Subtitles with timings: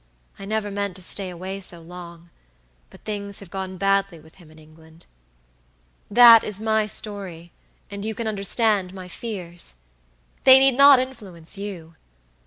[0.39, 2.31] I never meant to stay away so long,
[2.89, 5.05] but things have gone badly with him in England.
[6.09, 7.51] That is my story,
[7.91, 9.81] and you can understand my fears.
[10.43, 11.97] They need not influence you.